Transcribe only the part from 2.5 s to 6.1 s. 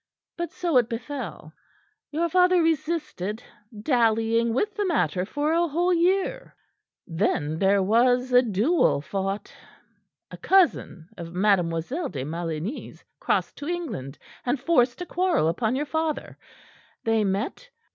resisted, dallying with the matter for a whole